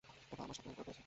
[0.31, 0.99] ওটা আমার সাথে এনকোডেড রয়েছে।